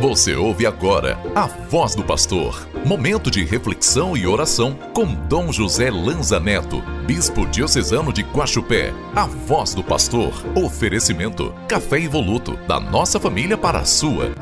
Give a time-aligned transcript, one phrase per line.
[0.00, 2.66] Você ouve agora a voz do pastor.
[2.84, 8.92] Momento de reflexão e oração com Dom José Lanza Neto, bispo diocesano de Guaxupé.
[9.14, 10.32] A voz do pastor.
[10.54, 14.32] Oferecimento: café evoluto da nossa família para a sua.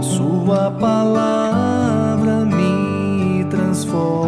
[0.00, 4.19] Sua palavra me transforma.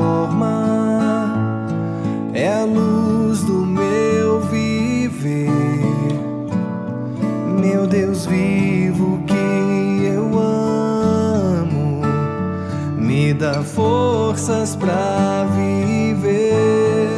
[13.64, 17.08] Forças para viver.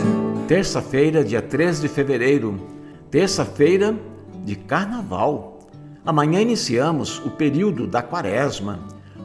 [0.47, 2.61] Terça-feira, dia 3 de fevereiro,
[3.11, 3.95] terça-feira
[4.45, 5.61] de carnaval.
[6.05, 8.81] Amanhã iniciamos o período da Quaresma,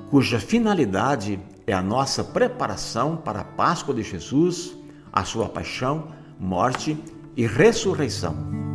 [0.09, 4.75] cuja finalidade é a nossa preparação para a Páscoa de Jesus,
[5.11, 6.07] a sua paixão,
[6.39, 6.97] morte
[7.35, 8.68] e ressurreição.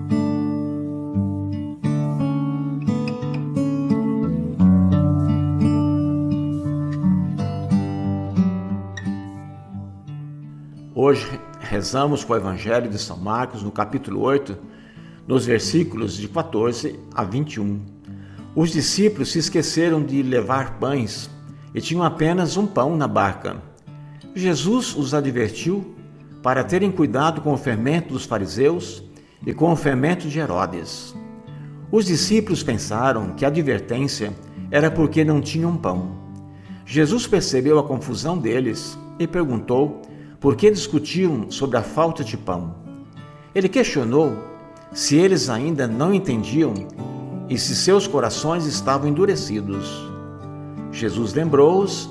[11.06, 14.56] Hoje rezamos com o Evangelho de São Marcos, no capítulo 8,
[15.28, 17.78] nos versículos de 14 a 21.
[18.56, 21.28] Os discípulos se esqueceram de levar pães
[21.74, 23.58] e tinham apenas um pão na barca.
[24.34, 25.94] Jesus os advertiu
[26.42, 29.04] para terem cuidado com o fermento dos fariseus
[29.46, 31.14] e com o fermento de Herodes.
[31.92, 34.32] Os discípulos pensaram que a advertência
[34.70, 36.16] era porque não tinham pão.
[36.86, 40.00] Jesus percebeu a confusão deles e perguntou
[40.44, 42.74] porque discutiam sobre a falta de pão.
[43.54, 44.36] Ele questionou
[44.92, 46.74] se eles ainda não entendiam
[47.48, 50.06] e se seus corações estavam endurecidos.
[50.92, 52.10] Jesus lembrou-os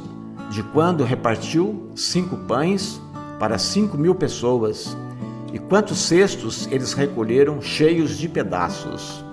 [0.50, 3.00] de quando repartiu cinco pães
[3.38, 4.98] para cinco mil pessoas
[5.54, 9.23] e quantos cestos eles recolheram cheios de pedaços.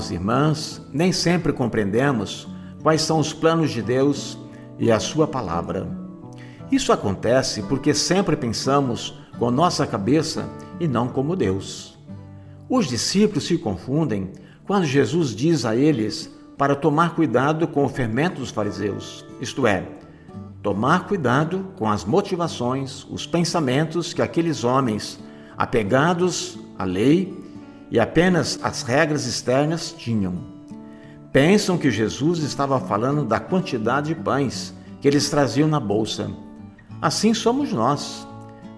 [0.00, 2.48] Irmãos e irmãs, nem sempre compreendemos
[2.82, 4.38] quais são os planos de Deus
[4.78, 5.86] e a Sua palavra.
[6.72, 11.98] Isso acontece porque sempre pensamos com nossa cabeça e não como Deus.
[12.68, 14.32] Os discípulos se confundem
[14.66, 19.86] quando Jesus diz a eles para tomar cuidado com o fermento dos fariseus, isto é,
[20.62, 25.20] tomar cuidado com as motivações, os pensamentos que aqueles homens,
[25.58, 27.49] apegados à lei,
[27.90, 30.34] e apenas as regras externas tinham.
[31.32, 36.30] Pensam que Jesus estava falando da quantidade de pães que eles traziam na bolsa.
[37.00, 38.26] Assim somos nós.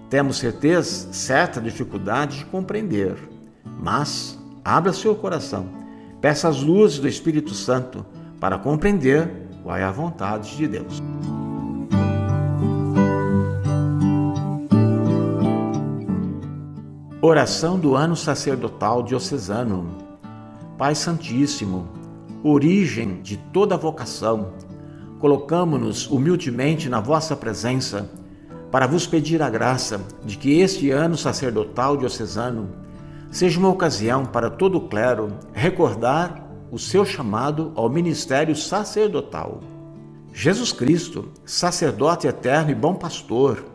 [0.09, 3.17] Temos certeza, certa dificuldade de compreender,
[3.79, 5.67] mas abra seu coração,
[6.21, 8.05] peça as luzes do Espírito Santo
[8.39, 9.27] para compreender
[9.63, 11.01] qual é a vontade de Deus.
[17.25, 19.95] Oração do ano sacerdotal diocesano.
[20.77, 21.87] Pai Santíssimo,
[22.43, 24.51] origem de toda vocação,
[25.21, 28.11] colocamo-nos humildemente na vossa presença
[28.69, 32.67] para vos pedir a graça de que este ano sacerdotal diocesano
[33.31, 39.61] seja uma ocasião para todo o clero recordar o seu chamado ao ministério sacerdotal.
[40.33, 43.71] Jesus Cristo, sacerdote eterno e bom pastor,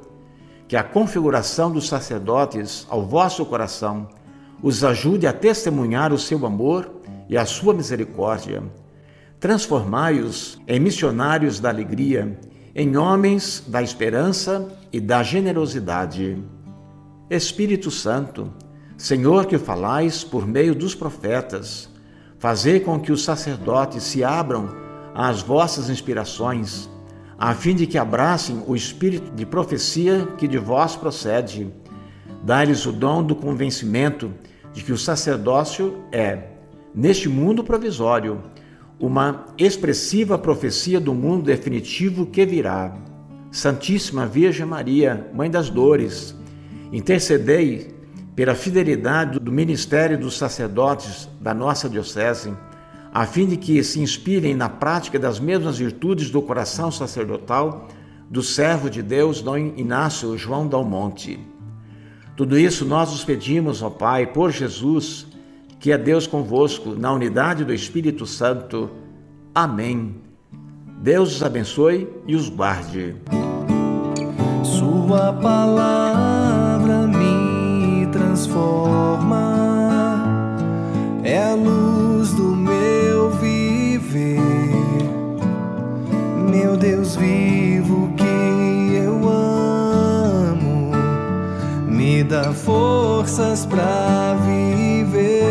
[0.69, 4.06] que a configuração dos sacerdotes ao vosso coração
[4.62, 6.91] os ajude a testemunhar o seu amor
[7.27, 8.62] e a sua misericórdia.
[9.41, 12.39] Transformai-os em missionários da alegria,
[12.75, 16.37] em homens da esperança e da generosidade.
[17.31, 18.53] Espírito Santo,
[18.97, 21.89] Senhor que falais por meio dos profetas,
[22.39, 24.69] fazei com que os sacerdotes se abram
[25.15, 26.91] às vossas inspirações
[27.38, 31.72] a fim de que abracem o espírito de profecia que de vós procede.
[32.43, 34.32] Dá-lhes o dom do convencimento
[34.72, 36.48] de que o sacerdócio é,
[36.93, 38.43] neste mundo provisório,
[38.98, 42.97] uma expressiva profecia do mundo definitivo que virá.
[43.53, 46.34] Santíssima Virgem Maria, Mãe das Dores,
[46.92, 47.95] intercedei
[48.34, 52.53] pela fidelidade do ministério dos sacerdotes da nossa Diocese
[53.13, 57.89] a fim de que se inspirem na prática das mesmas virtudes do coração sacerdotal
[58.31, 61.39] do servo de Deus, Dom Inácio João Dalmonte.
[62.37, 65.27] Tudo isso nós os pedimos, ó Pai, por Jesus,
[65.81, 68.91] que é Deus convosco, na unidade do Espírito Santo.
[69.54, 70.15] Amém.
[71.01, 73.16] Deus os abençoe e os guarde.
[74.63, 79.47] Sua palavra me transforma,
[92.28, 95.42] dá forças para viver.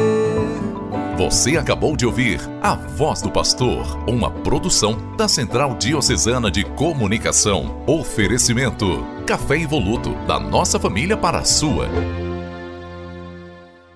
[1.17, 7.83] Você acabou de ouvir A Voz do Pastor, uma produção da Central Diocesana de Comunicação.
[7.87, 11.89] Oferecimento: Café Evoluto, da nossa família para a sua.